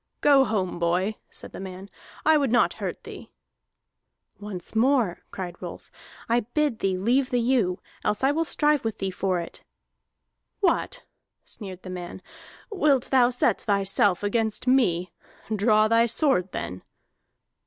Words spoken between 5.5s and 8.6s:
Rolf, "I bid thee leave the ewe, else will I